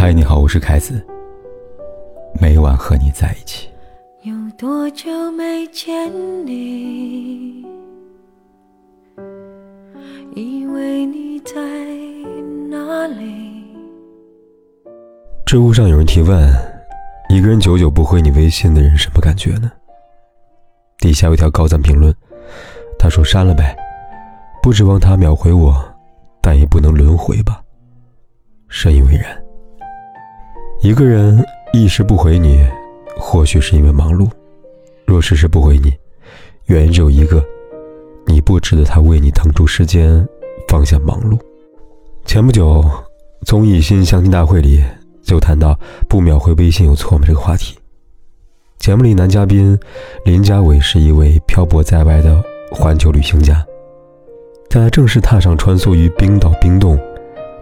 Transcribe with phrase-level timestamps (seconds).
[0.00, 1.04] 嗨，你好，我是凯子。
[2.40, 3.68] 每晚和你在一起。
[4.22, 6.08] 有多久没见
[6.46, 7.66] 你？
[10.36, 11.52] 以为你在
[12.70, 13.64] 哪里？
[15.44, 16.48] 知乎上有人提问：
[17.28, 19.68] 一个人久久不回你微信的人，什么感觉呢？
[20.98, 22.14] 底下有一条高赞评论，
[23.00, 23.76] 他说：“删了呗，
[24.62, 25.74] 不指望他秒回我，
[26.40, 27.60] 但也不能轮回吧。”
[28.70, 29.36] 深以为然。
[30.80, 32.64] 一个人一时不回你，
[33.16, 34.28] 或许是因为忙碌；
[35.04, 35.92] 若时时不回你，
[36.66, 37.44] 原因只有一个：
[38.24, 40.26] 你不值得他为你腾出时间，
[40.68, 41.36] 放下忙碌。
[42.24, 42.84] 前不久，
[43.44, 44.80] 综艺《新相亲大会》里
[45.20, 45.76] 就谈到
[46.08, 47.76] 不秒回微信有错吗这个话题。
[48.78, 49.76] 节目里男嘉宾
[50.24, 53.66] 林家伟是一位漂泊在外的环球旅行家，
[54.70, 56.96] 在他正式踏上穿梭于冰岛冰洞、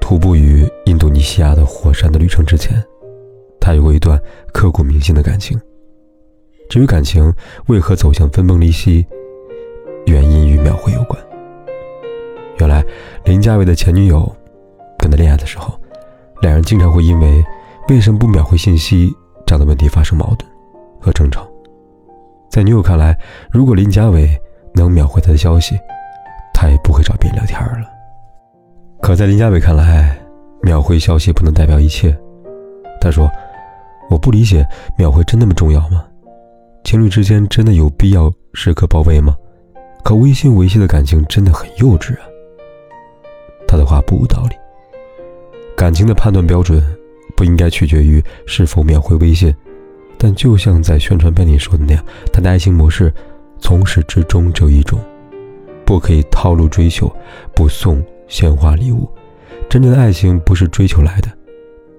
[0.00, 2.82] 徒步于印度尼西亚的火山的旅程之前。
[3.62, 4.20] 他有过一段
[4.52, 5.58] 刻骨铭心的感情。
[6.68, 7.32] 至于感情
[7.68, 9.06] 为何走向分崩离析，
[10.06, 11.16] 原因与秒回有关。
[12.58, 12.84] 原来
[13.24, 14.30] 林佳伟的前女友
[14.98, 15.78] 跟他恋爱的时候，
[16.40, 17.44] 两人经常会因为
[17.88, 19.14] 为什么不秒回信息
[19.46, 20.50] 这样的问题发生矛盾
[21.00, 21.46] 和争吵。
[22.50, 23.16] 在女友看来，
[23.50, 24.36] 如果林佳伟
[24.74, 25.78] 能秒回她的消息，
[26.52, 27.86] 他也不会找别人聊天了。
[29.00, 30.18] 可在林佳伟看来，
[30.62, 32.18] 秒回消息不能代表一切。
[33.00, 33.30] 他说。
[34.12, 34.66] 我不理解，
[34.98, 36.04] 秒回真那么重要吗？
[36.84, 39.34] 情侣之间真的有必要时刻报备吗？
[40.04, 42.26] 可微信维系的感情真的很幼稚啊。
[43.66, 44.56] 他的话不无道理。
[45.74, 46.84] 感情的判断标准
[47.34, 49.54] 不应该取决于是否秒回微信，
[50.18, 53.10] 但就像在宣传片里说的那样，他的爱情模式
[53.60, 55.00] 从始至终只有一种：
[55.86, 57.10] 不可以套路追求，
[57.54, 59.08] 不送鲜花礼物。
[59.70, 61.30] 真正的爱情不是追求来的。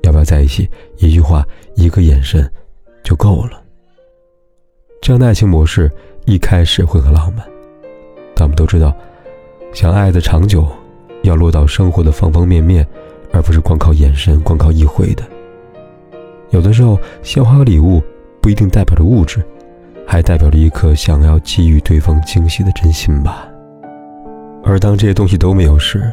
[0.04, 0.70] 要不要在一起？
[0.98, 1.44] 一句话，
[1.76, 2.50] 一个眼神，
[3.04, 3.62] 就够了。
[5.02, 5.92] 这样的爱情模式
[6.26, 7.46] 一开始会很浪漫，
[8.36, 8.96] 但我们都知道，
[9.74, 10.66] 想爱的长久，
[11.24, 12.88] 要落到生活的方方面面，
[13.32, 15.24] 而不是光靠眼神、光靠一回的。
[16.52, 18.02] 有的时候，鲜花和礼物
[18.42, 19.44] 不一定代表着物质，
[20.06, 23.48] 还代表着一颗想要给予对方惊喜的真心吧。
[24.64, 26.12] 而当这些东西都没有时，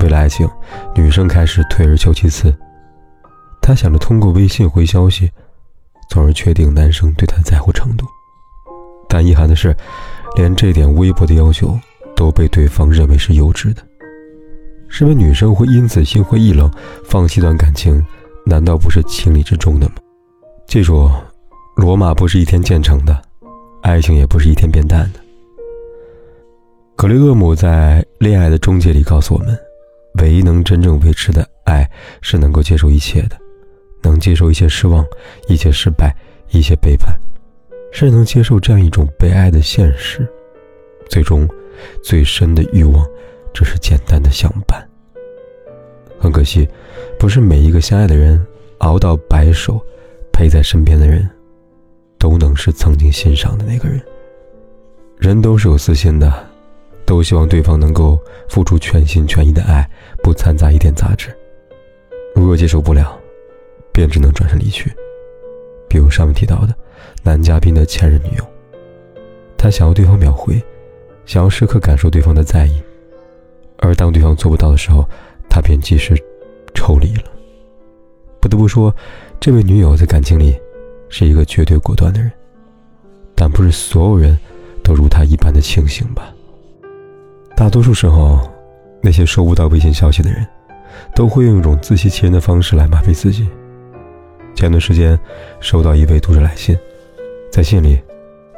[0.00, 0.48] 为了爱情，
[0.94, 2.54] 女生开始退而求其次。
[3.68, 5.30] 他想着通过微信回消息，
[6.08, 8.06] 从而确定男生对她的在乎程度。
[9.06, 9.76] 但遗憾的是，
[10.36, 11.78] 连这点微薄的要求
[12.16, 13.82] 都被对方认为是幼稚的。
[14.88, 16.72] 身为女生会因此心灰意冷，
[17.04, 18.02] 放弃一段感情，
[18.46, 19.96] 难道不是情理之中的吗？
[20.66, 21.06] 记住，
[21.76, 23.20] 罗马不是一天建成的，
[23.82, 25.20] 爱情也不是一天变淡的。
[26.96, 29.54] 格雷厄姆在《恋爱的终结》里告诉我们，
[30.22, 31.86] 唯一能真正维持的爱，
[32.22, 33.36] 是能够接受一切的。
[34.02, 35.04] 能接受一些失望，
[35.48, 36.14] 一些失败，
[36.50, 37.18] 一些背叛，
[37.92, 40.26] 甚至能接受这样一种被爱的现实。
[41.08, 41.48] 最终，
[42.02, 43.06] 最深的欲望
[43.54, 44.86] 只是简单的相伴。
[46.18, 46.68] 很可惜，
[47.18, 48.44] 不是每一个相爱的人
[48.78, 49.80] 熬到白首，
[50.32, 51.28] 陪在身边的人，
[52.18, 54.00] 都能是曾经欣赏的那个人。
[55.16, 56.32] 人都是有私心的，
[57.04, 59.88] 都希望对方能够付出全心全意的爱，
[60.22, 61.36] 不掺杂一点杂质。
[62.34, 63.18] 如果接受不了，
[63.98, 64.92] 便只能转身离去。
[65.88, 66.72] 比如上面提到的
[67.24, 68.46] 男嘉宾的前任女友，
[69.56, 70.62] 他想要对方秒回，
[71.26, 72.80] 想要时刻感受对方的在意，
[73.78, 75.04] 而当对方做不到的时候，
[75.50, 76.14] 他便及时
[76.74, 77.24] 抽离了。
[78.40, 78.94] 不得不说，
[79.40, 80.56] 这位女友在感情里
[81.08, 82.30] 是一个绝对果断的人，
[83.34, 84.38] 但不是所有人
[84.84, 86.32] 都如她一般的清醒吧？
[87.56, 88.48] 大多数时候，
[89.02, 90.46] 那些收不到微信消息的人，
[91.16, 93.48] 都会用一种自欺欺人的方式来麻痹自己。
[94.58, 95.16] 前段时间，
[95.60, 96.76] 收到一位读者来信，
[97.48, 97.96] 在信里，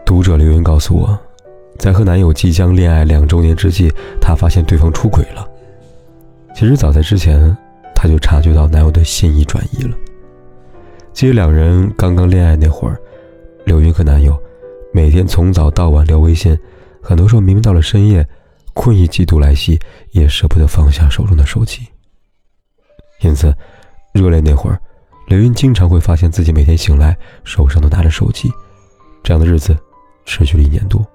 [0.06, 1.18] 读者留言告诉我，
[1.78, 5.46] 在和男友即将恋爱两周年之际，她发现对方出轨了。
[6.54, 7.54] 其实早在之前，
[7.94, 9.94] 她就察觉到男友的心意转移了。
[11.12, 12.98] 记得两人刚刚恋爱那会儿，
[13.66, 14.34] 刘云和男友
[14.94, 16.58] 每天从早到晚聊微信，
[17.02, 18.26] 很多时候明明到了深夜，
[18.72, 19.78] 困意极度来袭，
[20.12, 21.86] 也舍不得放下手中的手机。
[23.20, 23.54] 因此，
[24.14, 24.80] 热恋那会儿。
[25.30, 28.50] 刘云经常会发现自己每天醒来手上都拿着手机，
[29.22, 29.78] 这样的日子
[30.24, 31.06] 持续了一年多。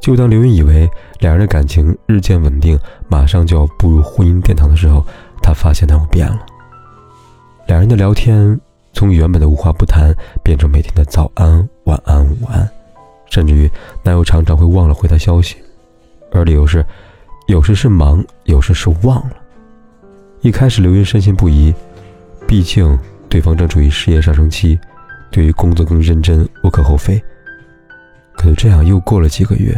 [0.00, 0.88] 就当刘云以为
[1.20, 2.78] 两人的感情日渐稳定，
[3.10, 5.04] 马上就要步入婚姻殿堂的时候，
[5.42, 6.38] 他发现男友变了。
[7.66, 8.58] 两人的聊天
[8.94, 10.10] 从原本的无话不谈
[10.42, 12.66] 变成每天的早安、晚安、午安，
[13.28, 13.70] 甚至于
[14.02, 15.56] 男友常常会忘了回他消息，
[16.30, 16.82] 而理由是
[17.46, 19.36] 有时是忙，有时是忘了。
[20.40, 21.74] 一开始刘云深信不疑。
[22.52, 22.98] 毕竟
[23.30, 24.78] 对方正处于事业上升期，
[25.30, 27.18] 对于工作更认真，无可厚非。
[28.34, 29.74] 可就这样又过了几个月，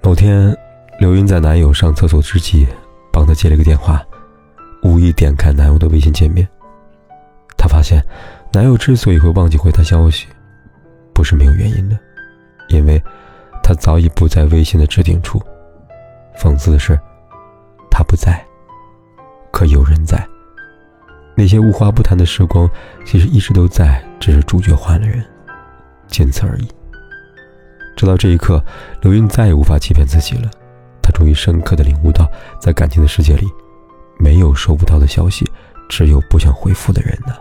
[0.00, 0.56] 某天，
[0.98, 2.66] 刘云在男友上厕所之际，
[3.12, 4.02] 帮他接了个电话，
[4.82, 6.48] 无意点开男友的微信界面。
[7.54, 8.02] 她发现，
[8.50, 10.26] 男友之所以会忘记回她消息，
[11.12, 11.98] 不是没有原因的，
[12.68, 12.98] 因为
[13.62, 15.38] 他早已不在微信的置顶处。
[16.34, 16.98] 讽刺的是，
[17.90, 18.42] 他不在，
[19.52, 20.26] 可有人在。
[21.34, 22.68] 那些无话不谈的时光，
[23.04, 25.24] 其实一直都在，只是主角换了人，
[26.06, 26.68] 仅此而已。
[27.96, 28.62] 直到这一刻，
[29.02, 30.50] 刘云再也无法欺骗自己了。
[31.02, 33.46] 她终于深刻的领悟到，在感情的世界里，
[34.18, 35.44] 没有收不到的消息，
[35.88, 37.34] 只有不想回复的人呢。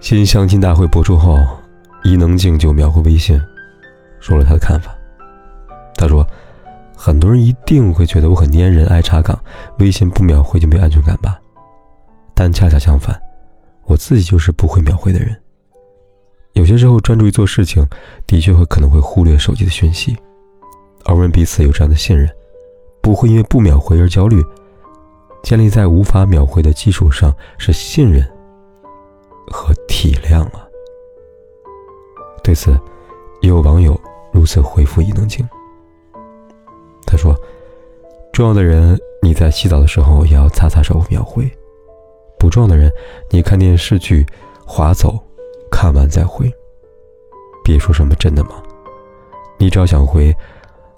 [0.00, 1.38] 新相亲大会播出后，
[2.02, 3.40] 伊能静就秒回微信，
[4.20, 4.94] 说了她的看法。
[5.96, 6.26] 她说
[6.96, 9.38] ：“很多人一定会觉得我很粘人、爱查岗，
[9.78, 11.38] 微信不秒回就没安全感吧？
[12.34, 13.20] 但恰恰相反，
[13.84, 15.40] 我自己就是不会秒回的人。”
[16.54, 17.84] 有些时候，专注于做事情，
[18.26, 20.16] 的确会可能会忽略手机的讯息，
[21.04, 22.28] 而我们彼此有这样的信任，
[23.00, 24.42] 不会因为不秒回而焦虑。
[25.42, 28.26] 建立在无法秒回的基础上，是信任
[29.48, 30.66] 和体谅啊。
[32.42, 32.70] 对此，
[33.42, 34.00] 也有网友
[34.32, 35.46] 如此回复伊能静。
[37.04, 37.36] 他说
[38.32, 41.44] ：“重要的人，你在洗澡的时候也要擦擦手秒回；
[42.44, 42.92] 不重要的人，
[43.30, 44.26] 你看电视剧
[44.66, 45.18] 划走。”
[45.72, 46.52] 看完再回。
[47.64, 48.62] 别说什么真的吗？
[49.58, 50.30] 你只要想回，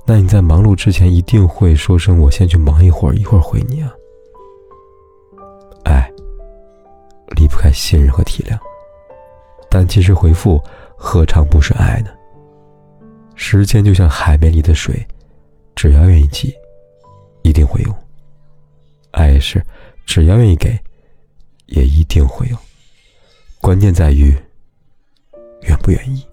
[0.04, 3.94] 那你在忙碌之前一定会说声“我先去忙一会儿，一会儿回你啊”。
[5.86, 6.12] 爱
[7.36, 8.58] 离不开信任和体谅，
[9.70, 10.60] 但其实回复
[10.96, 12.10] 何尝不是爱呢？
[13.36, 15.06] 时间就像海绵里的水，
[15.76, 16.52] 只要愿意挤，
[17.42, 17.94] 一定会有。
[19.12, 19.64] 爱是
[20.04, 20.76] 只要愿意给，
[21.66, 22.56] 也一定会有。
[23.60, 24.36] 关键在于。
[25.62, 26.24] 愿不愿意？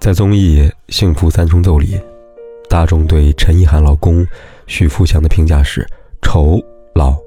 [0.00, 2.00] 在综艺《幸福三重奏》里，
[2.70, 4.26] 大众对陈意涵老公
[4.66, 5.86] 许富祥的评价是：
[6.22, 6.58] 丑、
[6.94, 7.18] 老、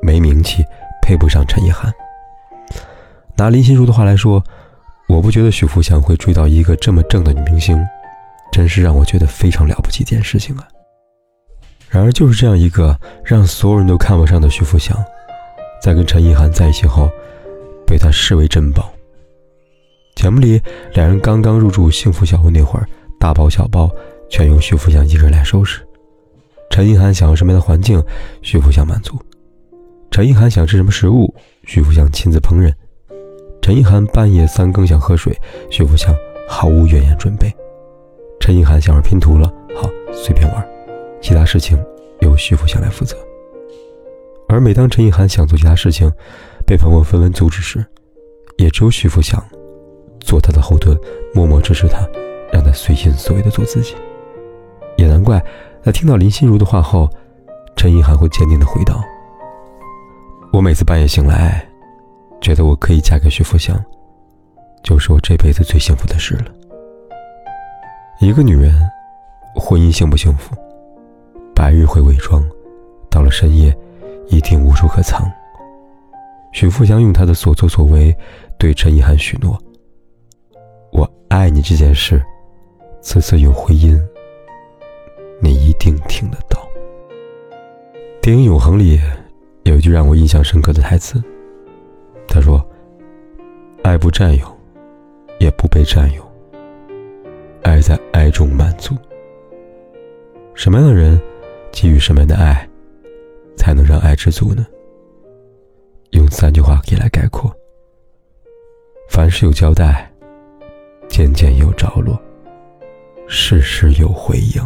[0.00, 0.64] 没名气，
[1.02, 1.92] 配不上陈意涵。
[3.36, 4.42] 拿林心如的话来说，
[5.06, 7.78] 我不觉得许富祥会追到一个这么正的女明星，
[8.50, 10.66] 真是让我觉得非常了不起一件事情啊。
[11.90, 14.96] 然而，就是这样一个让所有人都看不上的许富祥，
[15.80, 17.08] 在跟陈意涵在一起后，
[17.86, 18.92] 被他视为珍宝。
[20.14, 20.60] 节目里，
[20.92, 22.86] 两人刚刚入住幸福小屋那会儿，
[23.18, 23.90] 大包小包
[24.28, 25.80] 全由徐福祥一个人来收拾。
[26.68, 28.02] 陈意涵想要什么样的环境，
[28.42, 29.16] 徐福祥满足；
[30.10, 31.34] 陈意涵想吃什么食物，
[31.64, 32.70] 徐福祥亲自烹饪；
[33.62, 35.34] 陈意涵半夜三更想喝水，
[35.70, 36.14] 徐福祥
[36.46, 37.48] 毫无怨言准备；
[38.38, 40.68] 陈意涵想玩拼图了，好随便玩，
[41.22, 41.82] 其他事情
[42.20, 43.16] 由徐福祥来负责。
[44.50, 46.10] 而每当陈意涵想做其他事情，
[46.66, 47.86] 被朋友纷纷阻止时，
[48.58, 49.40] 也只有徐福祥。
[50.18, 50.98] 做他的后盾，
[51.32, 52.04] 默默支持他，
[52.52, 53.94] 让他随心所欲的做自己。
[54.96, 55.42] 也难怪，
[55.84, 57.08] 在听到林心如的话后，
[57.76, 59.00] 陈意涵会坚定的回道
[60.52, 61.64] ：“我每次半夜醒来，
[62.40, 63.82] 觉得我可以嫁给徐福祥，
[64.82, 66.46] 就是我这辈子最幸福的事了。”
[68.20, 68.74] 一个女人，
[69.54, 70.54] 婚姻幸不幸福，
[71.54, 72.44] 白日会伪装，
[73.08, 73.74] 到了深夜，
[74.30, 75.30] 一定无处可藏。
[76.52, 78.16] 许富祥用他的所作所为，
[78.58, 79.56] 对陈意涵许诺。
[80.90, 82.20] 我爱你这件事，
[83.00, 84.00] 此次有回音，
[85.40, 86.58] 你一定听得到。
[88.20, 89.00] 电影《永恒》里
[89.62, 91.22] 有一句让我印象深刻的台词，
[92.28, 92.64] 他说
[93.82, 94.58] ：“爱不占有，
[95.38, 96.22] 也不被占有，
[97.62, 98.94] 爱在爱中满足。
[100.54, 101.18] 什么样的人，
[101.72, 102.68] 给予什么样的爱，
[103.60, 104.66] 才能让爱知足呢？”
[106.16, 107.54] 用三句话给来概括：
[109.10, 110.06] 凡事有交代。
[111.08, 112.16] 渐渐有着落，
[113.26, 114.62] 事事有回应。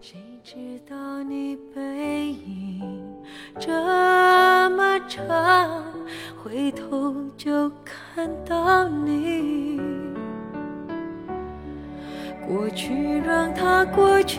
[0.00, 0.54] 谁知
[0.88, 3.12] 道你背影
[3.58, 3.68] 这
[4.70, 5.84] 么长，
[6.40, 9.80] 回头就看到你。
[12.46, 14.38] 过去让它过去，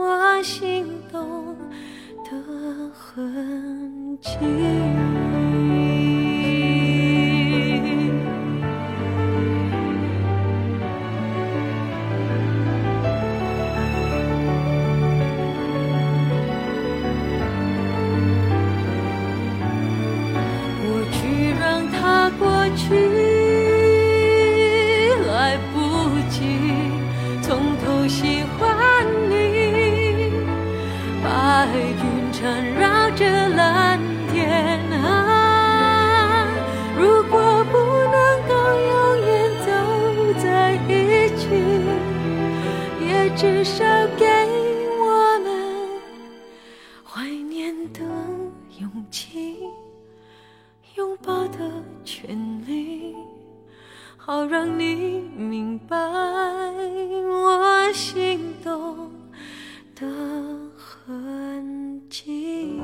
[0.00, 1.54] 我心动
[2.24, 5.29] 的痕迹。
[55.88, 59.10] 白我心动
[59.94, 60.06] 的
[60.76, 62.80] 痕迹。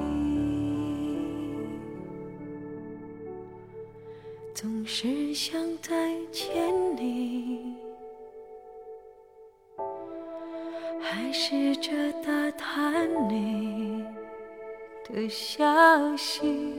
[4.55, 5.93] 总是想再
[6.33, 7.75] 见你。
[11.01, 14.05] 还试着打探你
[15.05, 16.75] 的消息，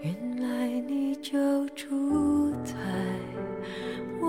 [0.00, 2.74] 原来你就住在
[4.20, 4.28] 我